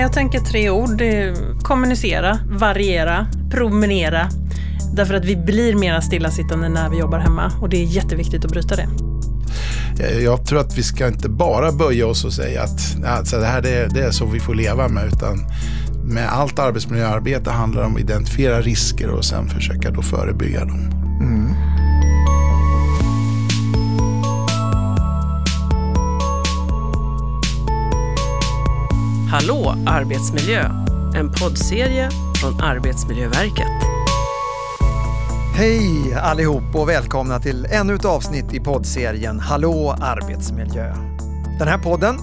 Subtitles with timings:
[0.00, 1.02] Jag tänker tre ord.
[1.62, 4.28] Kommunicera, variera, promenera.
[4.94, 8.50] Därför att vi blir mera stillasittande när vi jobbar hemma och det är jätteviktigt att
[8.50, 8.88] bryta det.
[10.22, 13.62] Jag tror att vi ska inte bara böja oss och säga att alltså, det här
[13.62, 15.46] det är, det är så vi får leva med, utan
[16.04, 20.90] med allt arbetsmiljöarbete handlar det om att identifiera risker och sen försöka då förebygga dem.
[21.20, 21.54] Mm.
[29.40, 30.62] Hallå arbetsmiljö!
[31.16, 32.10] En poddserie
[32.40, 33.66] från Arbetsmiljöverket.
[35.54, 40.94] Hej allihop och välkomna till ännu ett avsnitt i poddserien Hallå arbetsmiljö.
[41.58, 42.16] Den här podden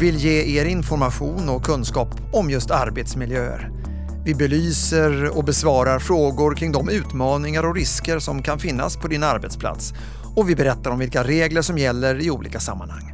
[0.00, 3.70] vill ge er information och kunskap om just arbetsmiljöer.
[4.24, 9.22] Vi belyser och besvarar frågor kring de utmaningar och risker som kan finnas på din
[9.22, 9.94] arbetsplats
[10.36, 13.11] och vi berättar om vilka regler som gäller i olika sammanhang.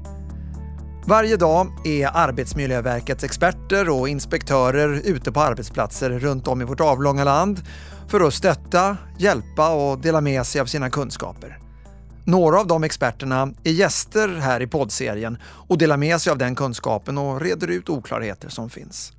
[1.09, 7.25] Varje dag är Arbetsmiljöverkets experter och inspektörer ute på arbetsplatser runt om i vårt avlånga
[7.25, 7.63] land
[8.09, 11.59] för att stötta, hjälpa och dela med sig av sina kunskaper.
[12.25, 16.55] Några av de experterna är gäster här i poddserien och delar med sig av den
[16.55, 19.13] kunskapen och reder ut oklarheter som finns.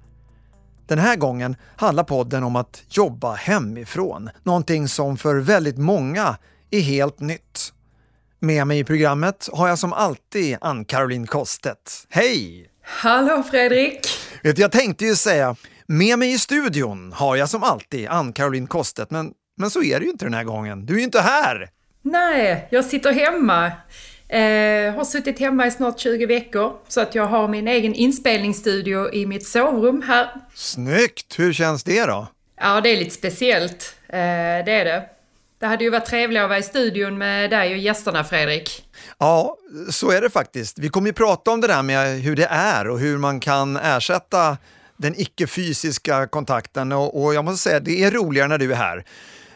[0.88, 6.38] Den här gången handlar podden om att jobba hemifrån, någonting som för väldigt många
[6.72, 7.74] är helt nytt.
[8.42, 11.78] Med mig i programmet har jag som alltid Ann-Caroline Kostet.
[12.10, 12.70] Hej!
[12.84, 14.08] Hallå Fredrik!
[14.44, 15.56] Vet jag tänkte ju säga,
[15.88, 20.06] med mig i studion har jag som alltid Ann-Caroline Kostet, men, men så är det
[20.06, 20.86] ju inte den här gången.
[20.86, 21.70] Du är ju inte här!
[22.02, 23.66] Nej, jag sitter hemma.
[24.28, 29.14] Eh, har suttit hemma i snart 20 veckor, så att jag har min egen inspelningsstudio
[29.14, 30.30] i mitt sovrum här.
[30.56, 31.40] Snyggt!
[31.40, 32.28] Hur känns det då?
[32.62, 33.96] Ja, det är lite speciellt.
[34.08, 34.18] Eh,
[34.66, 35.10] det är det.
[35.60, 38.84] Det hade ju varit trevligare att vara i studion med dig och gästerna, Fredrik.
[39.18, 39.58] Ja,
[39.90, 40.80] så är det faktiskt.
[40.80, 43.78] Vi kommer ju prata om det där med hur det är och hur man kan
[43.78, 44.58] ersätta
[44.98, 49.06] den icke-fysiska kontakten och, och, jag måste säga, det är roligare när du är här.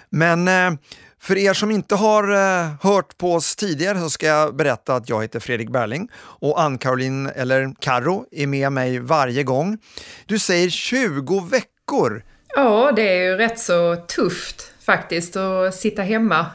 [0.09, 0.79] Men eh,
[1.19, 5.09] för er som inte har eh, hört på oss tidigare så ska jag berätta att
[5.09, 9.77] jag heter Fredrik Berling och Ann-Caroline, eller Karo, är med mig varje gång.
[10.25, 12.23] Du säger 20 veckor.
[12.55, 16.45] Ja, det är ju rätt så tufft faktiskt att sitta hemma.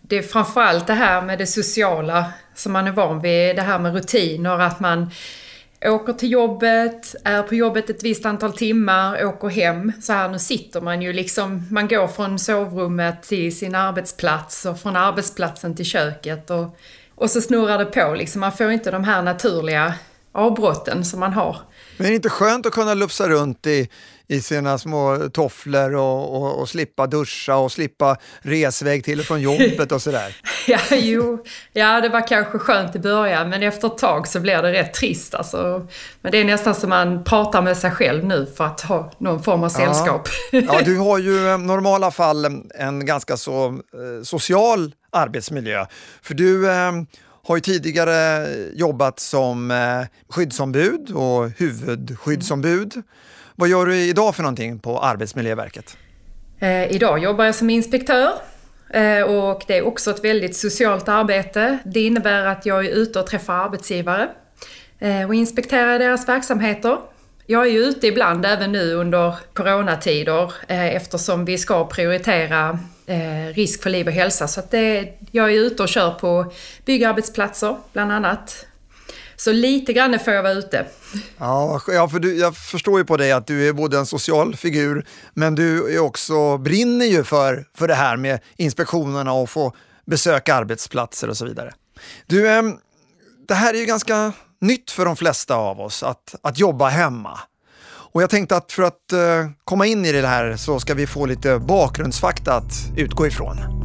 [0.00, 3.78] Det är framförallt det här med det sociala som man är van vid, det här
[3.78, 5.10] med rutiner, att man
[5.84, 9.92] åker till jobbet, är på jobbet ett visst antal timmar, åker hem.
[10.02, 14.80] Så här nu sitter man ju liksom, man går från sovrummet till sin arbetsplats och
[14.80, 16.78] från arbetsplatsen till köket och,
[17.14, 18.40] och så snurrar det på liksom.
[18.40, 19.94] Man får inte de här naturliga
[20.32, 21.58] avbrotten som man har.
[21.96, 23.88] Men är det inte skönt att kunna lufsa runt i,
[24.28, 29.40] i sina små tofflor och, och, och, slippa duscha och slippa resväg till och från
[29.40, 30.36] jobbet och sådär?
[30.66, 34.62] ja, jo, ja, det var kanske skönt i början, men efter ett tag så blir
[34.62, 35.34] det rätt trist.
[35.34, 35.86] Alltså.
[36.20, 39.42] Men det är nästan som man pratar med sig själv nu för att ha någon
[39.42, 40.28] form av sällskap.
[40.52, 45.86] Ja, ja du har ju i normala fall en ganska så eh, social arbetsmiljö.
[46.22, 46.92] För du eh,
[47.46, 49.76] har ju tidigare jobbat som eh,
[50.28, 53.02] skyddsombud och huvudskyddsombud.
[53.56, 55.96] Vad gör du idag för någonting på Arbetsmiljöverket?
[56.58, 58.32] Eh, idag jobbar jag som inspektör
[58.90, 61.78] eh, och det är också ett väldigt socialt arbete.
[61.84, 64.28] Det innebär att jag är ute och träffar arbetsgivare
[64.98, 66.98] eh, och inspekterar deras verksamheter.
[67.46, 73.54] Jag är ju ute ibland även nu under coronatider eh, eftersom vi ska prioritera eh,
[73.54, 74.48] risk för liv och hälsa.
[74.48, 76.52] Så att det, jag är ute och kör på
[76.84, 78.66] byggarbetsplatser bland annat.
[79.44, 80.86] Så lite grann får jag vara ute.
[81.38, 85.06] Ja, för du, jag förstår ju på dig att du är både en social figur,
[85.34, 89.72] men du är också, brinner ju för, för det här med inspektionerna och få
[90.06, 91.72] besöka arbetsplatser och så vidare.
[92.26, 92.62] Du, eh,
[93.48, 97.40] det här är ju ganska nytt för de flesta av oss, att, att jobba hemma.
[97.86, 101.06] Och jag tänkte att för att eh, komma in i det här så ska vi
[101.06, 103.83] få lite bakgrundsfakta att utgå ifrån.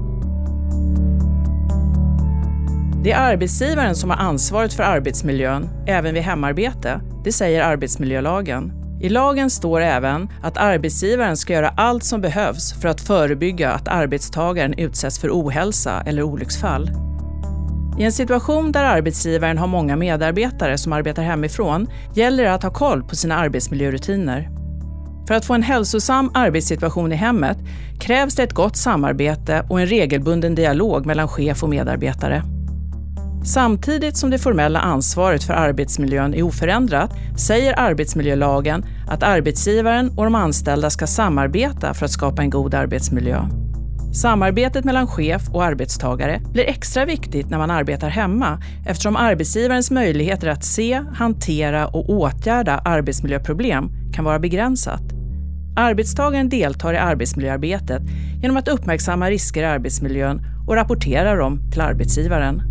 [3.03, 7.01] Det är arbetsgivaren som har ansvaret för arbetsmiljön, även vid hemarbete.
[7.23, 8.73] Det säger arbetsmiljölagen.
[9.01, 13.87] I lagen står även att arbetsgivaren ska göra allt som behövs för att förebygga att
[13.87, 16.89] arbetstagaren utsätts för ohälsa eller olycksfall.
[17.99, 22.73] I en situation där arbetsgivaren har många medarbetare som arbetar hemifrån gäller det att ha
[22.73, 24.49] koll på sina arbetsmiljörutiner.
[25.27, 27.57] För att få en hälsosam arbetssituation i hemmet
[27.99, 32.43] krävs det ett gott samarbete och en regelbunden dialog mellan chef och medarbetare.
[33.43, 40.35] Samtidigt som det formella ansvaret för arbetsmiljön är oförändrat säger arbetsmiljölagen att arbetsgivaren och de
[40.35, 43.45] anställda ska samarbeta för att skapa en god arbetsmiljö.
[44.13, 50.47] Samarbetet mellan chef och arbetstagare blir extra viktigt när man arbetar hemma eftersom arbetsgivarens möjligheter
[50.47, 55.01] att se, hantera och åtgärda arbetsmiljöproblem kan vara begränsat.
[55.75, 58.01] Arbetstagaren deltar i arbetsmiljöarbetet
[58.41, 62.68] genom att uppmärksamma risker i arbetsmiljön och rapportera dem till arbetsgivaren.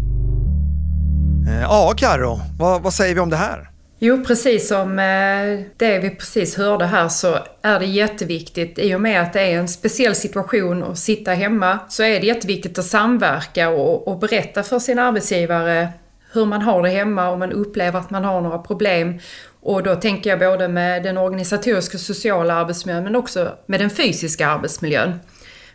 [1.49, 3.71] Eh, ja, Karo, vad, vad säger vi om det här?
[3.99, 9.01] Jo, precis som eh, det vi precis hörde här så är det jätteviktigt i och
[9.01, 12.85] med att det är en speciell situation att sitta hemma så är det jätteviktigt att
[12.85, 15.89] samverka och, och berätta för sin arbetsgivare
[16.33, 19.19] hur man har det hemma om man upplever att man har några problem.
[19.61, 23.91] Och då tänker jag både med den organisatoriska och sociala arbetsmiljön men också med den
[23.91, 25.21] fysiska arbetsmiljön.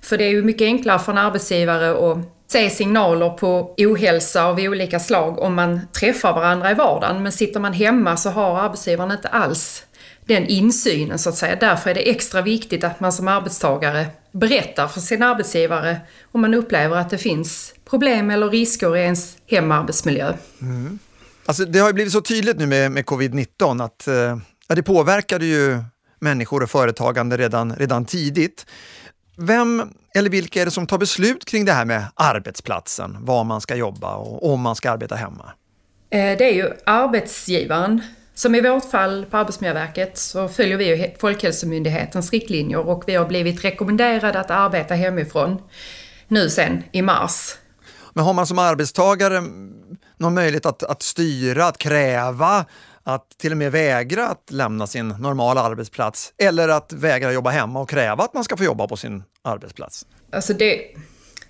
[0.01, 2.17] För det är ju mycket enklare för en arbetsgivare att
[2.47, 7.23] se signaler på ohälsa av olika slag om man träffar varandra i vardagen.
[7.23, 9.83] Men sitter man hemma så har arbetsgivaren inte alls
[10.25, 11.55] den insynen så att säga.
[11.55, 15.97] Därför är det extra viktigt att man som arbetstagare berättar för sin arbetsgivare
[16.31, 20.33] om man upplever att det finns problem eller risker i ens hemarbetsmiljö.
[20.61, 20.99] Mm.
[21.45, 24.37] Alltså, det har ju blivit så tydligt nu med, med covid-19 att eh,
[24.75, 25.83] det påverkade ju
[26.19, 28.65] människor och företagande redan, redan tidigt.
[29.37, 33.61] Vem eller vilka är det som tar beslut kring det här med arbetsplatsen, var man
[33.61, 35.51] ska jobba och om man ska arbeta hemma?
[36.09, 38.01] Eh, det är ju arbetsgivaren.
[38.35, 43.65] Som i vårt fall på Arbetsmiljöverket så följer vi Folkhälsomyndighetens riktlinjer och vi har blivit
[43.65, 45.61] rekommenderade att arbeta hemifrån
[46.27, 47.55] nu sen i mars.
[48.13, 49.41] Men har man som arbetstagare
[50.17, 52.65] någon möjlighet att, att styra, att kräva
[53.03, 57.81] att till och med vägra att lämna sin normala arbetsplats eller att vägra jobba hemma
[57.81, 60.05] och kräva att man ska få jobba på sin arbetsplats?
[60.31, 60.81] Alltså det,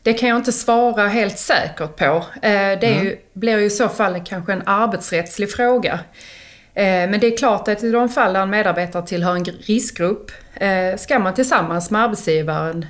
[0.03, 2.05] det kan jag inte svara helt säkert på.
[2.05, 3.05] Eh, det mm.
[3.05, 5.99] ju, blir ju i så fall kanske en arbetsrättslig fråga.
[6.73, 10.31] Eh, men det är klart att i de fall där en medarbetare tillhör en riskgrupp
[10.55, 12.85] eh, ska man tillsammans med arbetsgivaren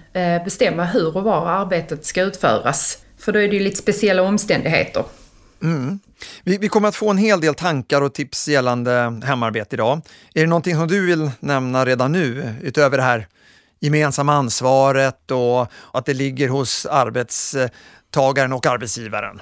[0.45, 2.97] bestämma hur och var arbetet ska utföras.
[3.17, 5.03] För då är det ju lite speciella omständigheter.
[5.63, 5.99] Mm.
[6.43, 10.01] Vi, vi, kommer att få en hel del tankar och tips gällande hemarbete idag.
[10.33, 13.27] Är det någonting som du vill nämna redan nu, utöver det här
[13.79, 19.41] gemensamma ansvaret och att det ligger hos arbetstagaren och arbetsgivaren?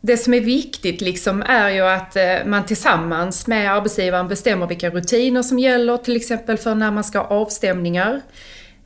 [0.00, 4.90] Det som är viktigt liksom är ju att eh, man tillsammans med arbetsgivaren bestämmer vilka
[4.90, 8.20] rutiner som gäller, till exempel för när man ska ha avstämningar,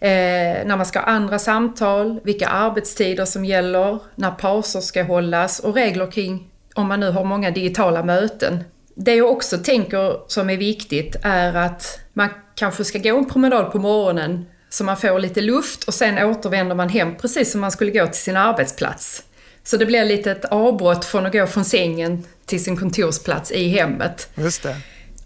[0.00, 5.58] eh, när man ska ha andra samtal, vilka arbetstider som gäller, när pauser ska hållas
[5.58, 8.64] och regler kring om man nu har många digitala möten.
[8.94, 13.72] Det jag också tänker som är viktigt är att man kanske ska gå en promenad
[13.72, 17.70] på morgonen så man får lite luft och sen återvänder man hem precis som man
[17.70, 19.22] skulle gå till sin arbetsplats.
[19.64, 23.68] Så det blir lite ett avbrott från att gå från sängen till sin kontorsplats i
[23.68, 24.28] hemmet.
[24.34, 24.76] Just det.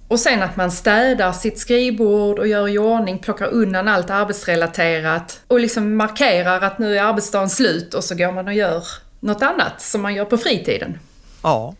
[0.09, 5.41] Och sen att man städar sitt skrivbord och gör i ordning, plockar undan allt arbetsrelaterat
[5.49, 8.85] och liksom markerar att nu är arbetsdagen slut och så går man och gör
[9.21, 10.99] något annat som man gör på fritiden.
[11.43, 11.75] Ja.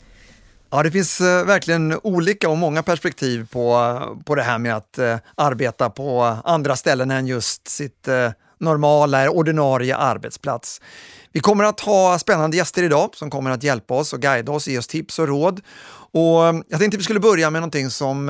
[0.71, 4.77] Ja, det finns eh, verkligen olika och många perspektiv på, eh, på det här med
[4.77, 10.81] att eh, arbeta på andra ställen än just sitt eh, normala, ordinarie arbetsplats.
[11.33, 14.69] Vi kommer att ha spännande gäster idag som kommer att hjälpa oss och guida oss,
[14.69, 15.61] ge oss tips och råd.
[16.13, 18.29] Och eh, jag tänkte att vi skulle börja med någonting som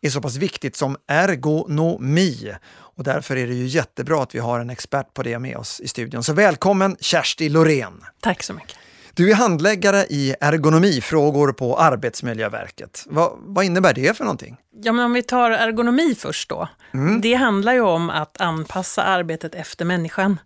[0.00, 2.54] är så pass viktigt som ergonomi.
[2.72, 5.80] Och därför är det ju jättebra att vi har en expert på det med oss
[5.80, 6.24] i studion.
[6.24, 8.04] Så välkommen Kersti Lorén!
[8.20, 8.76] Tack så mycket!
[9.20, 13.06] Du är handläggare i ergonomifrågor på Arbetsmiljöverket.
[13.10, 14.56] Va, vad innebär det för någonting?
[14.82, 16.68] Ja, men om vi tar ergonomi först då.
[16.94, 17.20] Mm.
[17.20, 20.40] Det handlar ju om att anpassa arbetet efter människan.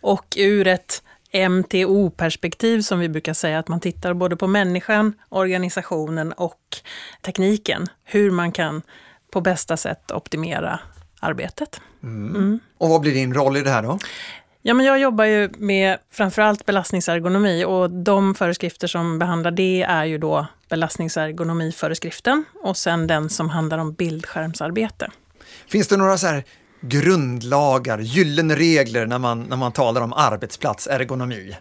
[0.00, 1.02] Och ur ett
[1.50, 6.76] MTO-perspektiv som vi brukar säga, att man tittar både på människan, organisationen och
[7.22, 7.86] tekniken.
[8.04, 8.82] Hur man kan
[9.32, 10.80] på bästa sätt optimera
[11.20, 11.80] arbetet.
[12.02, 12.36] Mm.
[12.36, 12.60] Mm.
[12.78, 13.98] Och vad blir din roll i det här då?
[14.62, 20.04] Ja, men jag jobbar ju med framförallt belastningsergonomi och de föreskrifter som behandlar det är
[20.04, 25.10] ju då belastningsergonomiföreskriften och sen den som handlar om bildskärmsarbete.
[25.68, 26.44] Finns det några så här
[26.80, 31.56] grundlagar, gyllene regler när man, när man talar om arbetsplatsergonomi?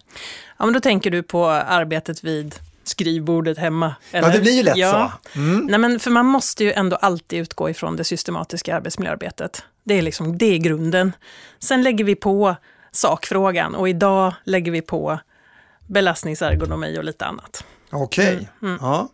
[0.58, 3.96] Ja, men då tänker du på arbetet vid skrivbordet hemma.
[4.12, 4.28] Eller?
[4.28, 5.12] Ja, det blir ju lätt ja.
[5.34, 5.40] så.
[5.40, 5.66] Mm.
[5.66, 9.64] Nej, men för man måste ju ändå alltid utgå ifrån det systematiska arbetsmiljöarbetet.
[9.84, 11.12] Det är, liksom, det är grunden.
[11.60, 12.56] Sen lägger vi på
[12.92, 15.20] sakfrågan och idag lägger vi på
[15.88, 17.64] belastningsergonomi och lite annat.
[17.90, 18.36] Okej.
[18.36, 18.48] Okay.
[18.62, 18.76] Mm.
[18.76, 18.80] mm.
[18.82, 19.10] Ja.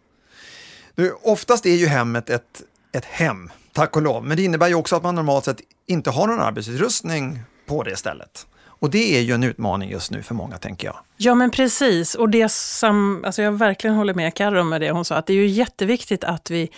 [1.23, 4.95] oftast är ju hemmet ett, ett hem, tack och lov, men det innebär ju också
[4.95, 8.47] att man normalt sett inte har någon arbetsutrustning på det stället.
[8.79, 10.95] Och det är ju en utmaning just nu för många, tänker jag.
[11.17, 12.15] Ja, men precis.
[12.15, 15.33] Och det som, alltså jag verkligen håller med Carro med det hon sa, att det
[15.33, 16.69] är ju jätteviktigt att vi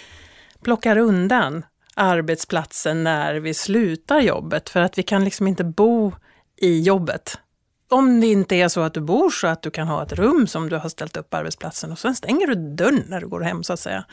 [0.64, 6.14] plockar undan arbetsplatsen när vi slutar jobbet, för att vi kan liksom inte bo
[6.58, 7.38] i jobbet.
[7.90, 10.48] Om det inte är så att du bor så att du kan ha ett rum
[10.48, 13.42] som du har ställt upp på arbetsplatsen och sen stänger du dörren när du går
[13.42, 14.06] hem så att säga.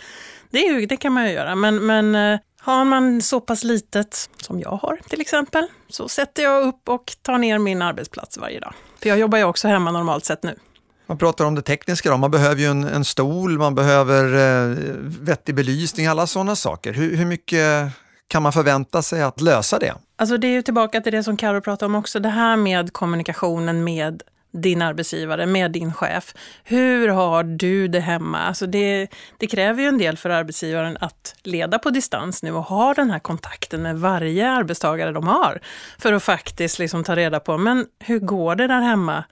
[0.51, 3.65] Det, är ju, det kan man ju göra, men, men eh, har man så pass
[3.65, 8.39] litet som jag har till exempel, så sätter jag upp och tar ner min arbetsplats
[8.39, 8.75] varje dag.
[9.03, 10.59] För jag jobbar ju också hemma normalt sett nu.
[11.07, 12.17] Man pratar om det tekniska då.
[12.17, 14.77] man behöver ju en, en stol, man behöver eh,
[15.21, 16.93] vettig belysning, alla sådana saker.
[16.93, 17.93] Hur, hur mycket
[18.29, 19.95] kan man förvänta sig att lösa det?
[20.17, 22.93] Alltså det är ju tillbaka till det som Karo pratade om också, det här med
[22.93, 26.35] kommunikationen med din arbetsgivare, med din chef.
[26.65, 28.39] Hur har du det hemma?
[28.39, 32.63] Alltså det, det, kräver ju en del för arbetsgivaren att leda på distans nu och
[32.63, 35.61] ha den här kontakten med varje arbetstagare de har.
[35.99, 39.25] För att faktiskt liksom ta reda på, men hur går det där hemma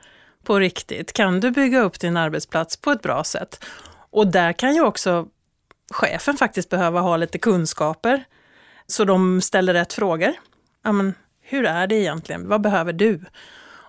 [0.44, 1.12] på riktigt?
[1.12, 3.64] Kan du bygga upp din arbetsplats på ett bra sätt?
[4.11, 5.26] Och där kan ju också
[5.90, 8.25] chefen faktiskt behöva ha lite kunskaper
[8.92, 10.32] så de ställer rätt frågor.
[10.84, 12.49] Ja, men, hur är det egentligen?
[12.49, 13.20] Vad behöver du?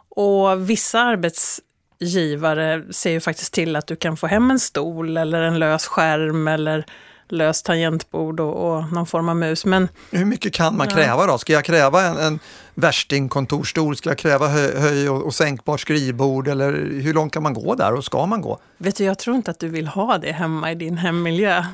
[0.09, 5.41] Och vissa arbetsgivare ser ju faktiskt till att du kan få hem en stol eller
[5.41, 6.85] en lös skärm eller
[7.29, 9.65] löst tangentbord och, och, någon form av mus.
[9.65, 10.95] Men, Hur mycket kan man ja.
[10.95, 11.37] kräva då?
[11.37, 12.39] Ska jag kräva en, en
[12.73, 13.95] värstingkontorsstol?
[13.95, 16.47] Ska jag kräva höj, höj och, och, sänkbart skrivbord?
[16.47, 18.59] Eller hur långt kan man gå där och ska man gå?
[18.77, 21.65] Vet du, jag tror inte att du vill ha det hemma i din hemmiljö.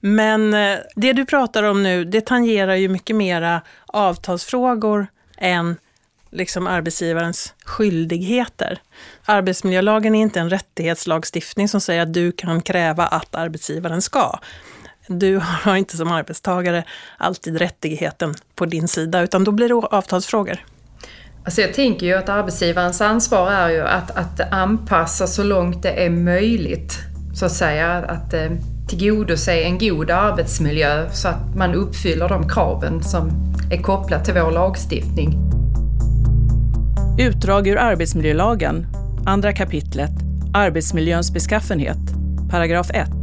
[0.00, 5.06] Men eh, det du pratar om nu, det tangerar ju mycket mera avtalsfrågor
[5.38, 5.76] än
[6.36, 8.78] liksom arbetsgivarens skyldigheter.
[9.24, 14.38] Arbetsmiljölagen är inte en rättighetslagstiftning som säger att du kan kräva att arbetsgivaren ska.
[15.06, 16.84] Du har inte som arbetstagare
[17.18, 20.58] alltid rättigheten på din sida, utan då blir det avtalsfrågor.
[21.44, 26.04] Alltså jag tänker ju att arbetsgivarens ansvar är ju att, att anpassa så långt det
[26.04, 26.98] är möjligt,
[27.34, 28.50] så att säga, att eh,
[28.88, 33.30] tillgodose en god arbetsmiljö så att man uppfyller de kraven som
[33.70, 35.38] är kopplat till vår lagstiftning.
[37.18, 38.86] Utdrag ur arbetsmiljölagen,
[39.26, 40.10] andra kapitlet,
[40.54, 41.98] Arbetsmiljöns beskaffenhet,
[42.50, 43.15] paragraf 1.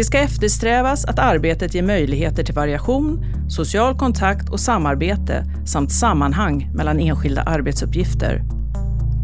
[0.00, 6.70] Det ska eftersträvas att arbetet ger möjligheter till variation, social kontakt och samarbete samt sammanhang
[6.74, 8.42] mellan enskilda arbetsuppgifter.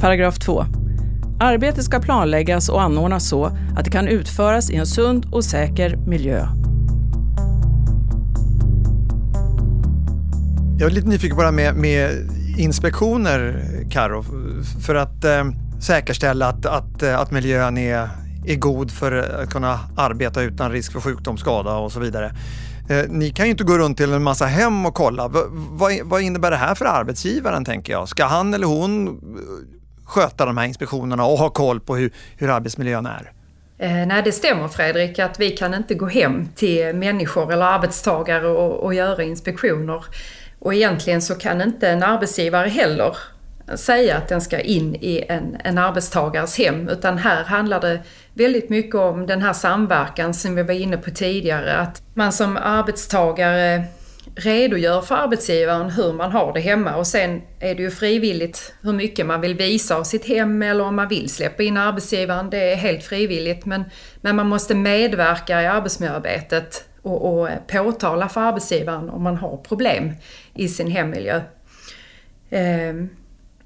[0.01, 0.65] Paragraf 2.
[1.41, 3.45] Arbetet ska planläggas och anordnas så
[3.77, 6.47] att det kan utföras i en sund och säker miljö.
[10.79, 12.11] Jag är lite nyfiken på det här med, med
[12.59, 14.25] inspektioner, Karo,
[14.87, 15.45] för att eh,
[15.81, 18.09] säkerställa att, att, eh, att miljön är,
[18.47, 19.13] är god för
[19.43, 22.33] att kunna arbeta utan risk för sjukdom, skada och så vidare.
[22.89, 25.29] Eh, ni kan ju inte gå runt till en massa hem och kolla.
[25.29, 28.09] V vad, vad innebär det här för arbetsgivaren, tänker jag?
[28.09, 29.15] Ska han eller hon eh,
[30.05, 33.33] sköta de här inspektionerna och ha koll på hur, hur arbetsmiljön är?
[33.79, 38.49] Eh, nej, det stämmer Fredrik att vi kan inte gå hem till människor eller arbetstagare
[38.49, 40.05] och, och göra inspektioner.
[40.59, 43.17] Och egentligen så kan inte en arbetsgivare heller
[43.75, 48.03] säga att den ska in i en, en arbetstagares hem utan här handlar det
[48.37, 51.77] väldigt mycket om den här samverkan som vi var inne på tidigare.
[51.77, 53.85] Att man som arbetstagare
[54.35, 58.93] redogör för arbetsgivaren hur man har det hemma och sen är det ju frivilligt hur
[58.93, 62.51] mycket man vill visa av sitt hem eller om man vill släppa in arbetsgivaren.
[62.51, 63.85] Det är helt frivilligt men,
[64.21, 70.13] men man måste medverka i arbetsmiljöarbetet och, och påtala för arbetsgivaren om man har problem
[70.55, 71.41] i sin hemmiljö.
[72.51, 72.95] Eh,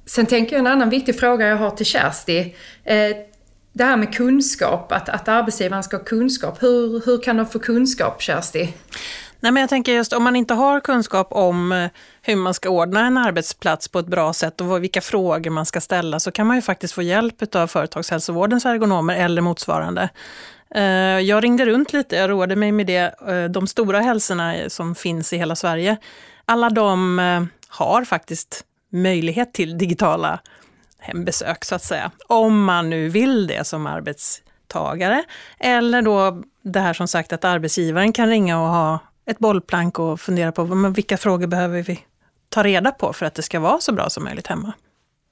[0.06, 2.54] sen tänker jag en annan viktig fråga jag har till Kersti.
[2.84, 3.16] Eh,
[3.72, 6.62] det här med kunskap, att, att arbetsgivaren ska ha kunskap.
[6.62, 8.74] Hur, hur kan de få kunskap, Kersti?
[9.40, 11.90] Nej, men jag tänker just om man inte har kunskap om eh,
[12.22, 15.80] hur man ska ordna en arbetsplats på ett bra sätt och vilka frågor man ska
[15.80, 20.08] ställa så kan man ju faktiskt få hjälp av företagshälsovårdens ergonomer eller motsvarande.
[20.74, 20.82] Eh,
[21.20, 23.14] jag ringde runt lite, jag roade mig med det.
[23.28, 25.96] Eh, de stora hälsorna som finns i hela Sverige,
[26.44, 30.40] alla de har faktiskt möjlighet till digitala
[31.00, 32.10] hembesök så att säga.
[32.26, 35.24] Om man nu vill det som arbetstagare.
[35.58, 40.20] Eller då det här som sagt att arbetsgivaren kan ringa och ha ett bollplank och
[40.20, 40.64] fundera på
[40.94, 42.00] vilka frågor behöver vi
[42.48, 44.72] ta reda på för att det ska vara så bra som möjligt hemma.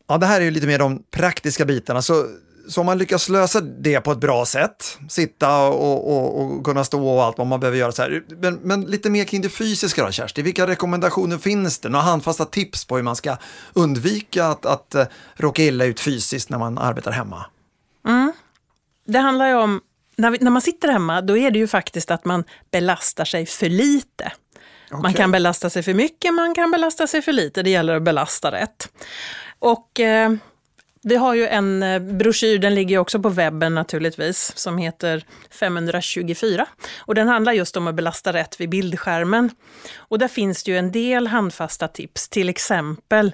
[0.09, 2.03] Ja, det här är ju lite mer de praktiska bitarna.
[2.03, 2.27] Så
[2.69, 6.85] så om man lyckas lösa det på ett bra sätt, sitta och, och, och kunna
[6.85, 8.25] stå och allt vad man behöver göra så här.
[8.29, 10.43] Men, men, lite mer kring det fysiska då, Kersti.
[10.43, 11.89] Vilka rekommendationer finns det?
[11.89, 13.37] Några handfasta tips på hur man ska
[13.73, 17.47] undvika att, att uh, råka illa ut fysiskt när man arbetar hemma?
[18.07, 18.33] Mm.
[19.07, 19.81] Det handlar ju om,
[20.17, 23.47] när, vi, när man sitter hemma, då är det ju faktiskt att man belastar sig
[23.47, 24.33] för lite.
[24.91, 25.03] Okay.
[25.03, 27.63] Man kan belasta sig för mycket, man kan belasta sig för lite.
[27.63, 28.89] Det gäller att belasta rätt.
[29.59, 30.01] Och...
[30.01, 30.33] Eh,
[31.09, 36.67] vi har ju en eh, broschyr, den ligger också på webben naturligtvis, som heter 524.
[36.99, 39.51] Och den handlar just om att belasta rätt vid bildskärmen.
[39.97, 43.33] Och där finns det ju en del handfasta tips, till exempel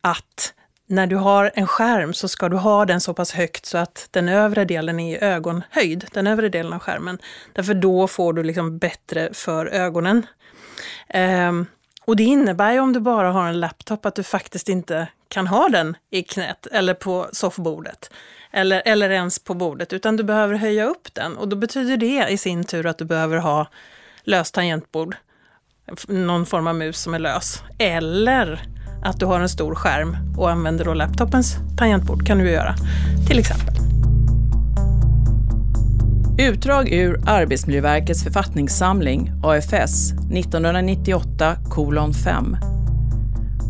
[0.00, 0.52] att
[0.88, 4.08] när du har en skärm så ska du ha den så pass högt så att
[4.10, 7.18] den övre delen är i ögonhöjd, den övre delen av skärmen.
[7.52, 10.26] Därför då får du liksom bättre för ögonen.
[11.08, 11.66] Ehm,
[12.04, 15.46] och det innebär ju om du bara har en laptop att du faktiskt inte kan
[15.46, 18.10] ha den i knät eller på soffbordet.
[18.50, 21.36] Eller, eller ens på bordet, utan du behöver höja upp den.
[21.36, 23.66] Och då betyder det i sin tur att du behöver ha
[24.24, 25.16] löst tangentbord,
[26.08, 27.62] någon form av mus som är lös.
[27.78, 28.60] Eller
[29.04, 32.74] att du har en stor skärm och använder då laptopens tangentbord kan du göra,
[33.28, 33.74] till exempel.
[36.38, 41.56] Utdrag ur Arbetsmiljöverkets författningssamling, AFS, 1998
[42.24, 42.75] 5.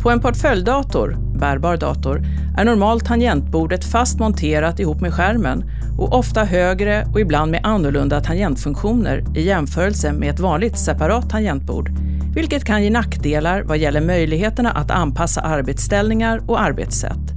[0.01, 2.21] På en portföljdator, bärbar dator,
[2.57, 5.63] är normalt tangentbordet fast monterat ihop med skärmen
[5.97, 11.89] och ofta högre och ibland med annorlunda tangentfunktioner i jämförelse med ett vanligt separat tangentbord,
[12.35, 17.33] vilket kan ge nackdelar vad gäller möjligheterna att anpassa arbetsställningar och arbetssätt.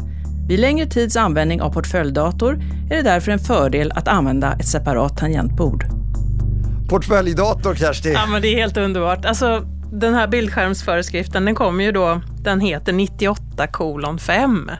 [0.48, 5.16] Vid längre tids användning av portföljdator är det därför en fördel att använda ett separat
[5.16, 5.84] tangentbord.
[6.88, 8.12] Portföljdator, Kersti!
[8.12, 9.24] Ja, men det är helt underbart.
[9.24, 14.70] Alltså, den här bildskärmsföreskriften den kommer ju då, den heter 98 kolon 5.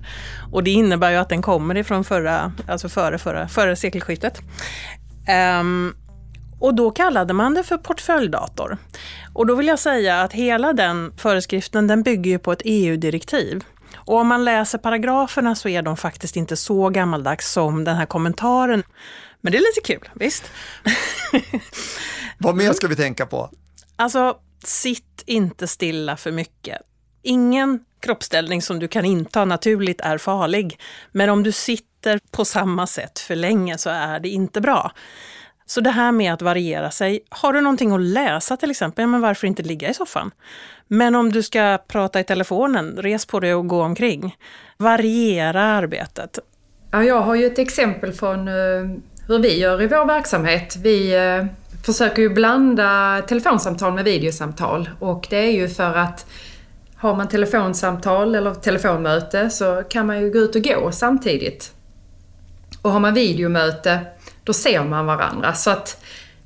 [0.53, 4.41] Och det innebär ju att den kommer ifrån förra, alltså före, förra, före sekelskiftet.
[5.61, 5.95] Um,
[6.61, 8.79] och då kallade man det för portföljdator.
[9.35, 13.65] Och då vill jag säga att hela den föreskriften den bygger ju på ett EU-direktiv.
[13.97, 18.07] Och om man läser paragraferna så är de faktiskt inte så gammaldags som den här
[18.07, 18.83] kommentaren.
[19.41, 20.51] Men det är lite kul, visst?
[22.39, 23.51] Vad mer ska vi tänka på?
[23.97, 26.79] Alltså, sitt inte stilla för mycket.
[27.23, 30.81] Ingen kroppsställning som du kan inta naturligt är farlig.
[31.13, 34.93] Men om du sitter på samma sätt för länge så är det inte bra.
[35.67, 37.21] Så det här med att variera sig.
[37.29, 40.31] Har du någonting att läsa till exempel, men varför inte ligga i soffan?
[40.89, 44.37] Men om du ska prata i telefonen, res på dig och gå omkring.
[44.77, 46.39] Variera arbetet.
[46.91, 48.55] Ja, jag har ju ett exempel från eh,
[49.29, 50.77] hur vi gör i vår verksamhet.
[50.77, 51.47] Vi eh,
[51.87, 56.27] försöker ju blanda telefonsamtal med videosamtal och det är ju för att
[57.01, 61.73] har man telefonsamtal eller telefonmöte så kan man ju gå ut och gå samtidigt.
[62.83, 64.01] Och har man videomöte
[64.45, 65.55] då ser man varandra.
[65.55, 66.05] Så att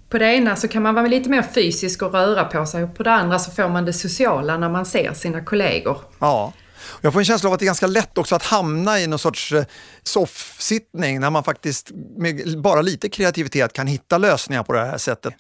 [0.09, 2.96] på det ena så kan man vara lite mer fysisk och röra på sig och
[2.96, 5.98] på det andra så får man det sociala när man ser sina kollegor.
[6.18, 6.52] Ja.
[7.00, 9.18] Jag får en känsla av att det är ganska lätt också att hamna i någon
[9.18, 9.64] sorts eh,
[10.02, 15.35] soffsittning när man faktiskt med bara lite kreativitet kan hitta lösningar på det här sättet.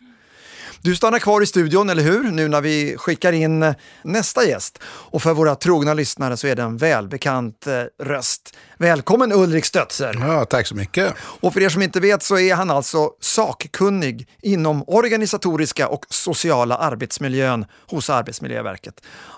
[0.80, 2.22] Du stannar kvar i studion, eller hur?
[2.22, 4.78] Nu när vi skickar in nästa gäst.
[4.84, 8.56] Och för våra trogna lyssnare så är det en välbekant eh, röst.
[8.78, 10.16] Välkommen Ulrik Stötzer!
[10.20, 11.14] Ja, tack så mycket!
[11.20, 16.76] Och för er som inte vet så är han alltså sakkunnig inom organisatoriska och sociala
[16.76, 18.94] arbetsmiljön hos Arbetsmiljöverket.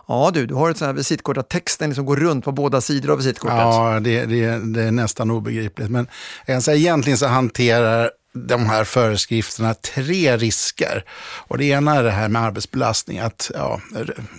[0.09, 2.81] Ja du, du har ett sånt här visitkort att texten liksom går runt på båda
[2.81, 3.59] sidor av visitkortet.
[3.59, 5.90] Ja, det, det, det är nästan obegripligt.
[5.90, 6.09] Men
[6.46, 11.05] jag kan säga, egentligen så hanterar de här föreskrifterna tre risker.
[11.49, 13.81] Och det ena är det här med arbetsbelastning, att ja,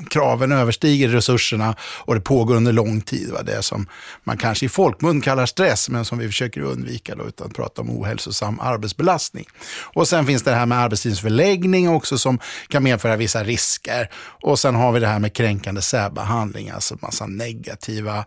[0.10, 3.31] kraven överstiger resurserna och det pågår under lång tid.
[3.31, 3.41] Va?
[3.43, 3.88] Det som
[4.23, 7.81] man kanske i folkmun kallar stress, men som vi försöker undvika då, utan att prata
[7.81, 9.45] om ohälsosam arbetsbelastning.
[9.93, 14.10] Och sen finns det här med arbetstidsförläggning också som kan medföra vissa risker.
[14.43, 18.25] Och sen har vi det här med kränkande särbehandling, alltså massa negativa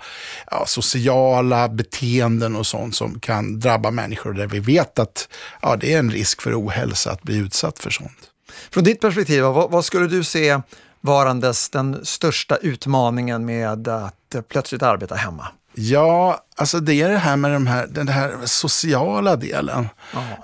[0.50, 5.28] ja, sociala beteenden och sånt som kan drabba människor där vi vet att
[5.62, 8.30] ja, det är en risk för ohälsa att bli utsatt för sånt.
[8.70, 10.60] Från ditt perspektiv, vad, vad skulle du se
[11.00, 15.46] varandes den största utmaningen med att plötsligt arbeta hemma?
[15.74, 19.88] Ja, alltså det är det här med de här, den här sociala delen.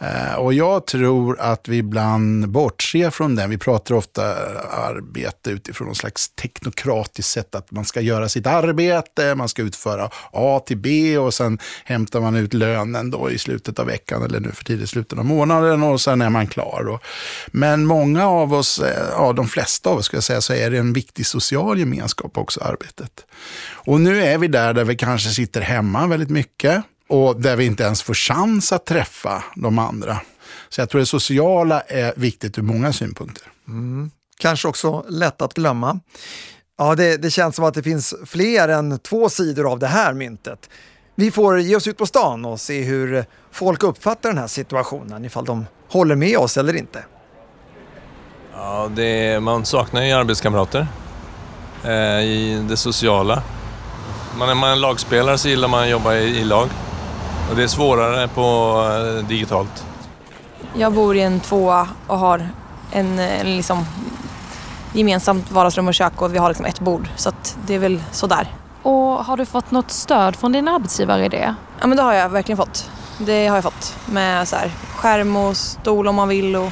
[0.00, 3.50] Eh, och jag tror att vi ibland bortser från den.
[3.50, 4.22] Vi pratar ofta
[4.70, 7.54] arbete utifrån någon slags teknokratiskt sätt.
[7.54, 12.20] Att man ska göra sitt arbete, man ska utföra A till B och sen hämtar
[12.20, 15.24] man ut lönen då i slutet av veckan eller nu för tiden i slutet av
[15.24, 16.88] månaden och sen är man klar.
[16.88, 17.02] Och,
[17.46, 20.70] men många av oss, eh, ja de flesta av oss ska jag säga, så är
[20.70, 23.26] det en viktig social gemenskap också, arbetet.
[23.86, 27.64] Och nu är vi där, där vi kanske sitter hemma väldigt mycket och där vi
[27.64, 30.20] inte ens får chans att träffa de andra.
[30.68, 33.44] Så jag tror det sociala är viktigt ur många synpunkter.
[33.68, 34.10] Mm.
[34.38, 36.00] Kanske också lätt att glömma.
[36.78, 40.12] Ja, det, det känns som att det finns fler än två sidor av det här
[40.12, 40.70] myntet.
[41.14, 45.24] Vi får ge oss ut på stan och se hur folk uppfattar den här situationen,
[45.24, 47.04] ifall de håller med oss eller inte.
[48.52, 50.86] Ja, det, man saknar ju arbetskamrater
[51.84, 53.42] eh, i det sociala.
[54.38, 56.68] Man är man en lagspelare så gillar man att jobba i, i lag.
[57.50, 58.42] Och det är svårare på
[58.90, 59.84] eh, digitalt.
[60.74, 62.48] Jag bor i en tvåa och har
[62.92, 63.86] en, en liksom
[64.92, 67.08] gemensamt vardagsrum och kök och vi har liksom ett bord.
[67.16, 67.32] Så
[67.66, 68.48] det är väl sådär.
[68.82, 71.54] Och har du fått något stöd från din arbetsgivare i det?
[71.80, 72.90] Ja men det har jag verkligen fått.
[73.18, 73.96] Det har jag fått.
[74.06, 76.70] Med så här, skärm och stol om man vill och,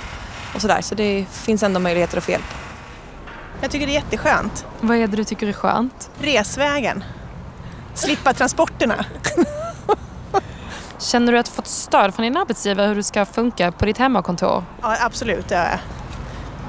[0.55, 0.81] och sådär.
[0.81, 2.55] Så det finns ändå möjligheter att få hjälp.
[3.61, 4.67] Jag tycker det är jätteskönt.
[4.81, 6.11] Vad är det du tycker är skönt?
[6.21, 7.05] Resvägen.
[7.95, 8.95] Slippa transporterna.
[10.99, 13.99] Känner du att du fått stöd från din arbetsgivare hur det ska funka på ditt
[13.99, 14.65] hemmakontor?
[14.83, 15.79] Ja, absolut, det gör jag.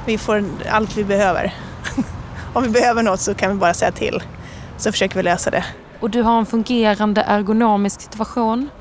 [0.05, 1.53] Vi får allt vi behöver.
[2.53, 4.23] Om vi behöver något så kan vi bara säga till.
[4.77, 5.65] Så försöker vi lösa det.
[5.99, 8.69] Och du har en fungerande ergonomisk situation?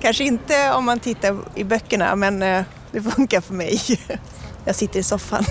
[0.00, 3.80] Kanske inte om man tittar i böckerna, men eh, det funkar för mig.
[4.64, 5.44] Jag sitter i soffan.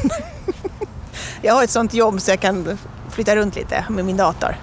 [1.42, 2.78] Jag har ett sånt jobb så jag kan
[3.14, 4.56] flytta runt lite med min dator.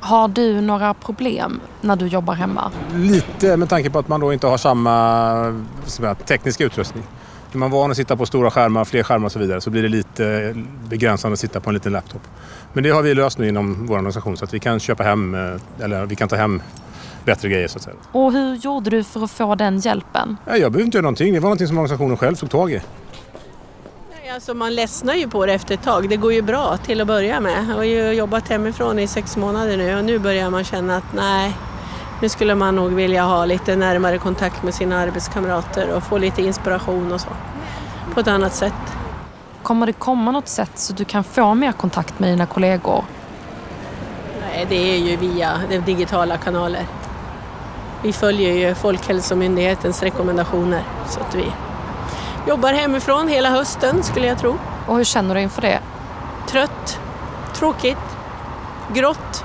[0.00, 2.72] Har du några problem när du jobbar hemma?
[2.94, 7.04] Lite med tanke på att man då inte har samma tekniska utrustning.
[7.52, 9.82] Är man van att sitta på stora skärmar, fler skärmar och så vidare så blir
[9.82, 10.54] det lite
[10.88, 12.22] begränsande att sitta på en liten laptop.
[12.72, 15.34] Men det har vi löst nu inom vår organisation så att vi kan köpa hem,
[15.34, 16.62] eh, eller vi kan ta hem
[17.24, 17.96] bättre grejer så att säga.
[18.12, 20.36] Och hur gjorde du för att få den hjälpen?
[20.46, 21.34] Ja, jag behövde inte göra någonting.
[21.34, 22.80] Det var någonting som organisationen själv tog tag i.
[24.34, 26.08] Alltså man ledsnar ju på det efter ett tag.
[26.08, 27.66] Det går ju bra till att börja med.
[27.68, 31.12] Jag har ju jobbat hemifrån i sex månader nu och nu börjar man känna att
[31.14, 31.56] nej,
[32.22, 36.42] nu skulle man nog vilja ha lite närmare kontakt med sina arbetskamrater och få lite
[36.42, 37.28] inspiration och så.
[38.14, 38.72] På ett annat sätt.
[39.62, 43.04] Kommer det komma något sätt så du kan få mer kontakt med dina kollegor?
[44.40, 46.86] Nej, det är ju via de digitala kanaler.
[48.02, 51.44] Vi följer ju Folkhälsomyndighetens rekommendationer så att vi
[52.48, 54.58] jobbar hemifrån hela hösten skulle jag tro.
[54.88, 55.80] Och hur känner du inför det?
[56.48, 56.98] Trött,
[57.54, 57.96] tråkigt,
[58.94, 59.44] grått.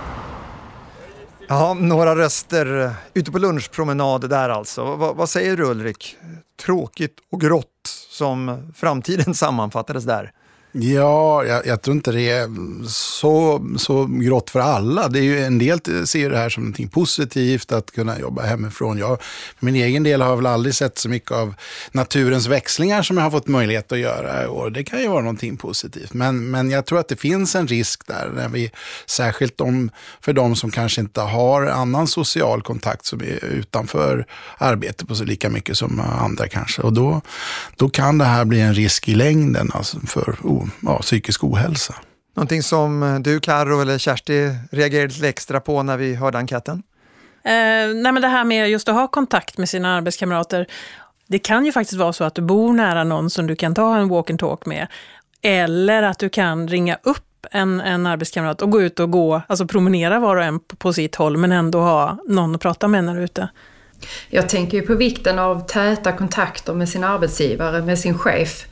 [1.48, 4.96] Ja, några röster ute på lunchpromenad där alltså.
[4.96, 6.18] vad, vad säger du Ulrik?
[6.66, 7.68] Tråkigt och grått
[8.10, 10.32] som framtiden sammanfattades där.
[10.78, 12.50] Ja, jag, jag, tror inte det är
[12.88, 15.08] så, så grått för alla.
[15.08, 18.98] Det är ju, en del ser det här som något positivt, att kunna jobba hemifrån.
[18.98, 19.22] Jag,
[19.58, 21.56] för min egen del har jag väl aldrig sett så mycket av
[21.92, 24.50] naturens växlingar som jag har fått möjlighet att göra.
[24.50, 26.14] Och det kan ju vara någonting positivt.
[26.14, 28.72] Men, men jag tror att det finns en risk där, när vi,
[29.06, 29.90] särskilt om,
[30.22, 34.26] för de som kanske inte har annan social kontakt som är utanför
[34.58, 36.82] arbete på så lika mycket som andra kanske.
[36.82, 37.22] Och då,
[37.76, 41.96] då kan det här bli en risk i längden alltså för oh, ja, psykisk ohälsa.
[42.36, 46.84] Någonting som du, Karo eller Kersti reagerade lite extra på när vi hörde enkäten?
[47.44, 47.52] Eh,
[47.96, 50.68] nej men det här med just att ha kontakt med sina arbetskamrater.
[51.28, 53.98] Det kan ju faktiskt vara så att du bor nära någon som du kan ta
[53.98, 54.88] en walk and talk med.
[55.42, 59.68] Eller att du kan ringa upp en, en arbetskamrat och gå ut och gå, alltså
[59.68, 63.04] promenera var och en på, på sitt håll, men ändå ha någon att prata med
[63.04, 63.50] när du är ute.
[64.30, 68.66] Jag tänker ju på vikten av täta kontakter med sin arbetsgivare, med sin chef.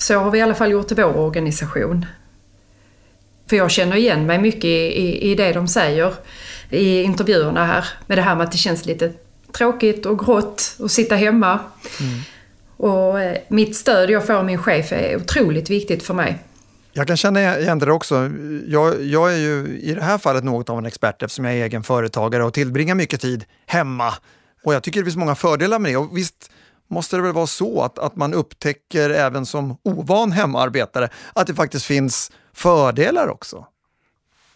[0.00, 2.06] Så har vi i alla fall gjort i vår organisation.
[3.48, 6.14] För jag känner igen mig mycket i, i, i det de säger
[6.70, 7.84] i intervjuerna här.
[8.06, 9.12] Med det här med att det känns lite
[9.52, 11.58] tråkigt och grått att sitta hemma.
[12.00, 12.20] Mm.
[12.76, 16.38] Och eh, mitt stöd jag får av min chef är otroligt viktigt för mig.
[16.92, 18.30] Jag kan känna igen det också.
[18.66, 21.64] Jag, jag, är ju i det här fallet något av en expert eftersom jag är
[21.64, 24.14] egen företagare och tillbringar mycket tid hemma.
[24.64, 25.96] Och jag tycker det finns många fördelar med det.
[25.96, 26.50] Och visst,
[26.90, 31.54] måste det väl vara så att, att man upptäcker även som ovan hemarbetare att det
[31.54, 33.66] faktiskt finns fördelar också?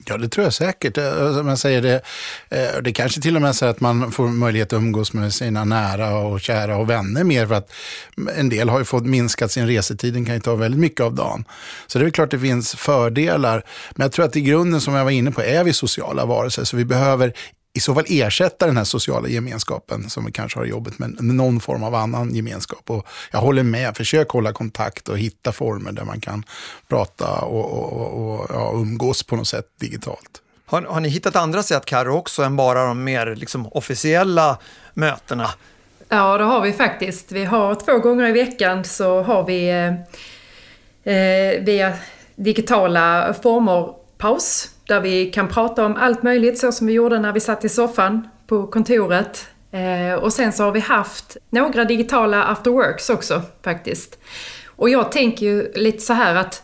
[0.07, 0.99] Ja, det tror jag säkert.
[0.99, 2.03] Eh, alltså, man säger det,
[2.49, 5.35] eh, det kanske till och med är så att man får möjlighet att umgås med
[5.35, 7.73] sina nära och kära och vänner mer för att
[8.37, 11.15] en del har ju fått minskat sin resetid, den kan ju ta väldigt mycket av
[11.15, 11.45] dagen.
[11.87, 13.65] Så det är klart det finns fördelar.
[13.95, 16.65] Men jag tror att i grunden, som jag var inne på, är vi sociala varelser.
[16.65, 17.33] Så vi behöver
[17.77, 21.25] i så fall ersätta den här sociala gemenskapen som vi kanske har i jobbet med
[21.25, 22.91] någon form av annan gemenskap.
[22.91, 26.45] Och jag håller med, försök hålla kontakt och hitta former där man kan
[26.89, 30.43] prata och, och, och ja, umgås på något sätt digitalt.
[30.67, 34.59] Har, har ni hittat andra sätt, Karo, också än bara de mer liksom, officiella
[34.95, 35.51] mötena?
[36.09, 37.33] Ja, det har vi faktiskt.
[37.33, 41.93] Vi har två gånger i veckan så har vi eh, eh via
[42.37, 47.33] digitala former paus där vi kan prata om allt möjligt så som vi gjorde när
[47.33, 49.47] vi satt i soffan på kontoret.
[49.71, 54.19] Eh, och sen så har vi haft några digitala afterworks också faktiskt.
[54.67, 56.63] Och jag tänker ju lite så här att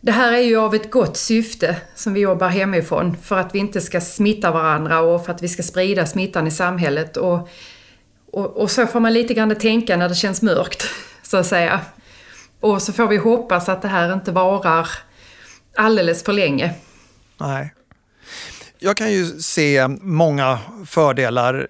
[0.00, 3.58] det här är ju av ett gott syfte som vi jobbar hemifrån för att vi
[3.58, 7.16] inte ska smitta varandra och för att vi ska sprida smittan i samhället.
[7.16, 7.48] Och,
[8.32, 10.84] och, och så får man lite grann tänka när det känns mörkt,
[11.22, 11.80] så att säga.
[12.60, 14.88] Och så får vi hoppas att det här inte varar
[15.76, 16.74] alldeles för länge.
[17.40, 17.74] Nej.
[18.78, 21.68] Jag kan ju se många fördelar.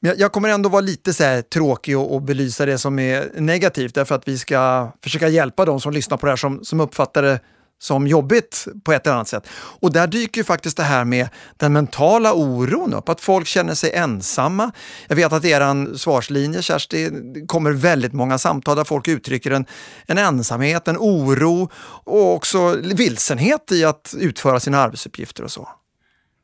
[0.00, 4.14] Jag kommer ändå vara lite så tråkig och, och, belysa det som är negativt därför
[4.14, 7.40] att vi ska försöka hjälpa de som lyssnar på det här som, som uppfattar det
[7.78, 9.46] som jobbigt på ett eller annat sätt.
[9.54, 13.74] Och där dyker ju faktiskt det här med den mentala oron upp, att folk känner
[13.74, 14.72] sig ensamma.
[15.08, 17.10] Jag vet att er svarslinje, Kersti,
[17.46, 19.66] kommer väldigt många samtal där folk uttrycker en,
[20.06, 21.70] en ensamhet, en oro
[22.04, 25.68] och också vilsenhet i att utföra sina arbetsuppgifter och så.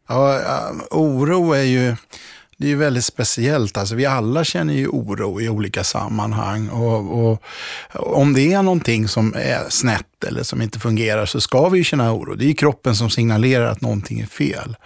[0.09, 1.97] Ja, eh, oro är ju
[2.63, 3.77] det är ju väldigt speciellt.
[3.77, 6.69] Alltså, vi alla känner ju oro i olika sammanhang.
[6.69, 7.43] Och, och,
[7.93, 11.85] om det är någonting som är snett eller som inte fungerar så ska vi ju
[11.85, 12.35] känna oro.
[12.35, 14.77] Det är ju kroppen som signalerar att någonting är fel.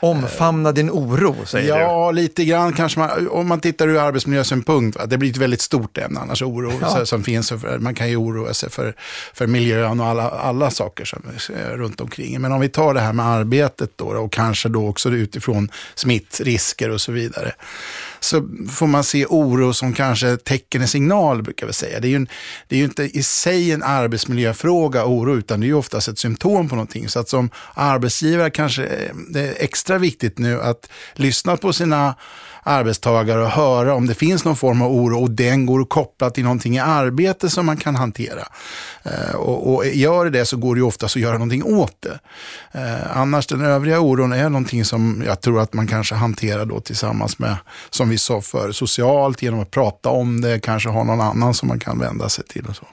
[0.00, 1.80] Omfamna din oro, säger ja, du?
[1.80, 2.98] Ja, lite grann kanske.
[2.98, 7.06] Man, om man tittar ur arbetsmiljösynpunkt, det blir ett väldigt stort ämne annars, oro ja.
[7.06, 7.48] som finns.
[7.48, 8.94] För, man kan ju oroa sig för,
[9.34, 11.22] för miljön och alla, alla saker som
[11.70, 12.40] runt omkring.
[12.40, 16.90] Men om vi tar det här med arbetet då, och kanske då också utifrån smittrisker
[16.90, 17.52] och så vidare
[18.20, 22.00] så får man se oro som kanske tecken, i signal brukar vi säga.
[22.00, 22.28] Det är ju, en,
[22.68, 26.18] det är ju inte i sig en arbetsmiljöfråga, oro, utan det är ju oftast ett
[26.18, 27.08] symptom på någonting.
[27.08, 32.14] Så att som arbetsgivare kanske eh, det är extra viktigt nu att lyssna på sina
[32.62, 36.30] arbetstagare och höra om det finns någon form av oro och den går att koppla
[36.30, 38.48] till någonting i arbete som man kan hantera.
[39.02, 42.18] Eh, och, och gör det så går det ju oftast att göra någonting åt det.
[42.72, 46.80] Eh, annars den övriga oron är någonting som jag tror att man kanske hanterar då
[46.80, 47.56] tillsammans med,
[47.90, 51.68] som vi sa för socialt genom att prata om det, kanske ha någon annan som
[51.68, 52.86] man kan vända sig till och så.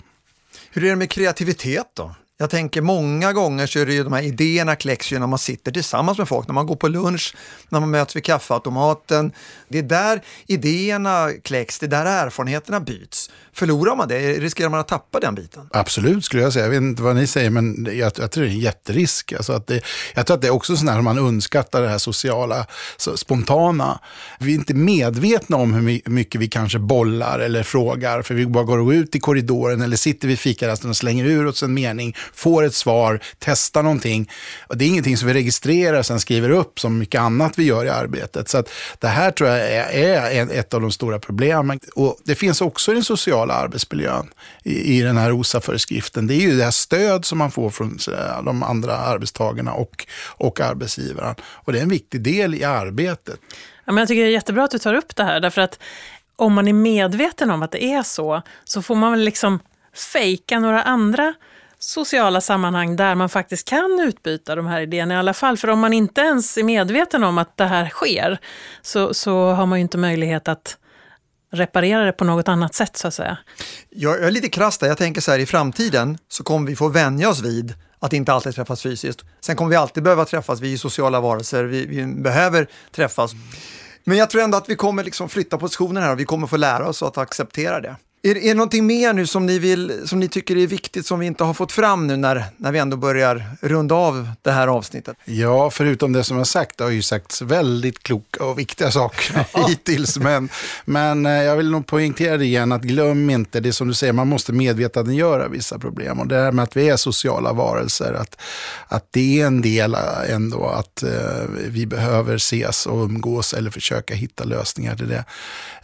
[0.71, 2.15] Hur är det med kreativitet då?
[2.39, 5.39] Jag tänker många gånger så är det ju de här idéerna kläcks ju när man
[5.39, 7.35] sitter tillsammans med folk, när man går på lunch,
[7.69, 9.31] när man möts vid kaffeautomaten.
[9.67, 13.29] Det är där idéerna kläcks, det är där erfarenheterna byts.
[13.53, 15.69] Förlorar man det, riskerar man att tappa den biten?
[15.71, 16.65] Absolut skulle jag säga.
[16.65, 19.33] Jag vet inte vad ni säger, men jag, jag tror det är en jätterisk.
[19.33, 19.81] Alltså att det,
[20.15, 22.65] jag tror att det är också sådär man underskattar det här sociala,
[22.97, 23.99] så, spontana.
[24.39, 28.63] Vi är inte medvetna om hur mycket vi kanske bollar eller frågar, för vi bara
[28.63, 32.63] går ut i korridoren eller sitter vid fikarasten och slänger ur oss en mening, får
[32.63, 34.31] ett svar, testar någonting.
[34.67, 37.63] Och det är ingenting som vi registrerar, och sen skriver upp som mycket annat vi
[37.63, 38.49] gör i arbetet.
[38.49, 39.59] Så att det här tror jag
[39.93, 41.79] är, ett av de stora problemen.
[41.95, 44.29] Och det finns också i den sociala sociala arbetsmiljön
[44.63, 47.97] i, i den här OSA-föreskriften, det är ju det här stöd som man får från
[48.45, 51.35] de andra arbetstagarna och, och arbetsgivaren.
[51.65, 53.39] Och det är en viktig del i arbetet.
[53.85, 55.79] Ja, men jag tycker det är jättebra att du tar upp det här, därför att
[56.35, 59.59] om man är medveten om att det är så, så får man väl liksom
[59.93, 61.33] fejka några andra
[61.87, 65.57] sociala sammanhang där man faktiskt kan utbyta de här idéerna i alla fall.
[65.57, 68.39] För om man inte ens är medveten om att det här sker,
[68.81, 70.77] så, så har man ju inte möjlighet att
[71.53, 73.37] reparera det på något annat sätt så att säga.
[73.89, 74.87] Jag är lite krass där.
[74.87, 78.33] Jag tänker så här, i framtiden så kommer vi få vänja oss vid att inte
[78.33, 79.23] alltid träffas fysiskt.
[79.41, 83.31] Sen kommer vi alltid behöva träffas, vi är sociala varelser, vi, vi behöver träffas.
[84.03, 86.57] Men jag tror ändå att vi kommer liksom flytta positionen här och vi kommer få
[86.57, 87.95] lära oss att acceptera det.
[88.23, 91.19] Är, är det någonting mer nu som ni, vill, som ni tycker är viktigt som
[91.19, 94.67] vi inte har fått fram nu när, när vi ändå börjar runda av det här
[94.67, 95.17] avsnittet?
[95.25, 99.45] Ja, förutom det som jag sagt, det har ju sagts väldigt kloka och viktiga saker
[99.67, 100.17] hittills.
[100.17, 100.49] Men,
[100.85, 104.13] men eh, jag vill nog poängtera det igen, att glöm inte, det som du säger,
[104.13, 106.19] man måste medvetandegöra vissa problem.
[106.19, 108.41] Och det här med att vi är sociala varelser, att,
[108.87, 109.97] att det är en del
[110.29, 111.11] ändå att uh,
[111.67, 115.25] vi behöver ses och umgås eller försöka hitta lösningar till det.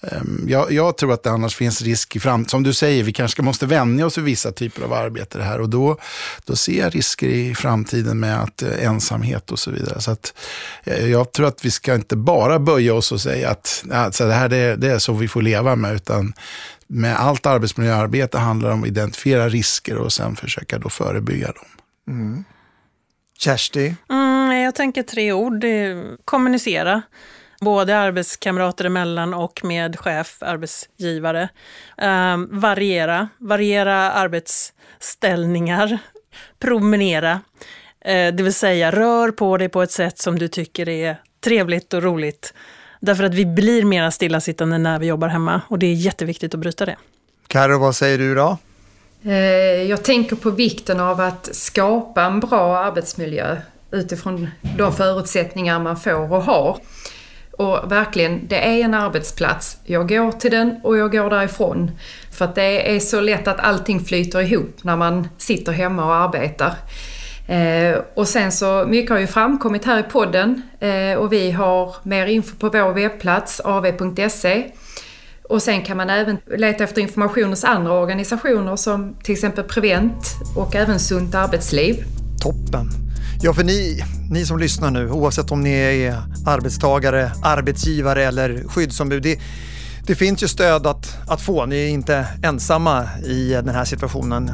[0.01, 3.13] Um, jag, jag tror att det annars finns risk i fram, som du säger, vi
[3.13, 5.61] kanske måste vänja oss vid vissa typer av arbete här.
[5.61, 5.97] Och då,
[6.45, 10.01] då ser jag risker i framtiden med att, eh, ensamhet och så vidare.
[10.01, 10.33] Så att,
[10.83, 14.33] eh, jag tror att vi ska inte bara böja oss och säga att alltså, det
[14.33, 16.33] här det, det är så vi får leva med, utan
[16.87, 21.65] med allt arbetsmiljöarbete handlar det om att identifiera risker och sen försöka då förebygga dem.
[22.07, 22.43] Mm.
[23.39, 23.95] Kersti?
[24.09, 25.65] Mm, jag tänker tre ord.
[26.25, 27.01] Kommunicera
[27.63, 31.49] både arbetskamrater emellan och med chef, arbetsgivare.
[31.97, 35.97] Eh, variera, variera arbetsställningar,
[36.59, 37.41] promenera.
[38.05, 41.93] Eh, det vill säga rör på dig på ett sätt som du tycker är trevligt
[41.93, 42.53] och roligt.
[42.99, 46.59] Därför att vi blir mera stillasittande när vi jobbar hemma och det är jätteviktigt att
[46.59, 46.95] bryta det.
[47.47, 48.57] Karo, vad säger du då?
[49.25, 49.33] Eh,
[49.89, 53.57] jag tänker på vikten av att skapa en bra arbetsmiljö
[53.91, 54.47] utifrån
[54.77, 56.77] de förutsättningar man får och har.
[57.57, 59.77] Och verkligen, det är en arbetsplats.
[59.83, 61.91] Jag går till den och jag går därifrån.
[62.31, 66.15] För att det är så lätt att allting flyter ihop när man sitter hemma och
[66.15, 66.73] arbetar.
[67.47, 71.95] Eh, och sen så, mycket har ju framkommit här i podden eh, och vi har
[72.03, 74.71] mer info på vår webbplats av.se.
[75.49, 80.35] Och sen kan man även leta efter information hos andra organisationer som till exempel Prevent
[80.55, 81.95] och även Sunt Arbetsliv.
[82.43, 83.02] Toppen!
[83.45, 89.23] Ja, för ni, ni som lyssnar nu, oavsett om ni är arbetstagare, arbetsgivare eller skyddsombud,
[89.23, 89.39] det,
[90.07, 91.65] det finns ju stöd att, att få.
[91.65, 94.51] Ni är inte ensamma i den här situationen.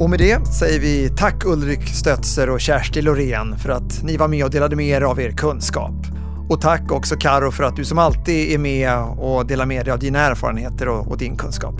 [0.00, 4.28] Och med det säger vi tack Ulrik Stötzer och Kersti Lorén för att ni var
[4.28, 6.06] med och delade med er av er kunskap.
[6.48, 9.92] Och tack också Karo för att du som alltid är med och delar med dig
[9.92, 11.74] av dina erfarenheter och, och din kunskap.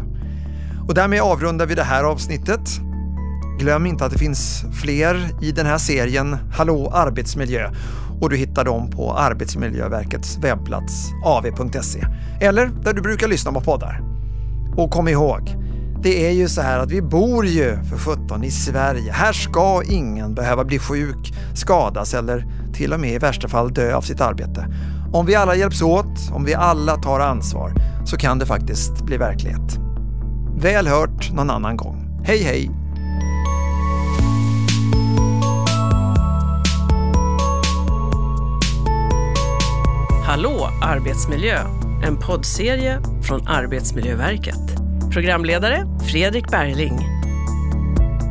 [0.88, 2.60] Och därmed avrundar vi det här avsnittet.
[3.58, 7.70] Glöm inte att det finns fler i den här serien Hallå arbetsmiljö
[8.20, 12.06] och du hittar dem på Arbetsmiljöverkets webbplats av.se
[12.40, 14.00] eller där du brukar lyssna på poddar.
[14.76, 15.56] Och kom ihåg,
[16.02, 19.12] det är ju så här att vi bor ju för 17 i Sverige.
[19.12, 23.94] Här ska ingen behöva bli sjuk, skadas eller till och med i värsta fall dö
[23.94, 24.66] av sitt arbete.
[25.12, 27.72] Om vi alla hjälps åt, om vi alla tar ansvar,
[28.04, 29.78] så kan det faktiskt bli verklighet.
[30.56, 32.22] Väl hört någon annan gång.
[32.24, 32.83] Hej hej!
[40.34, 41.58] Hallå arbetsmiljö!
[42.04, 44.60] En poddserie från Arbetsmiljöverket.
[45.12, 46.98] Programledare Fredrik Bergling.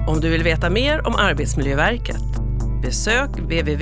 [0.07, 2.23] Om du vill veta mer om Arbetsmiljöverket
[2.81, 3.79] besök www.av.se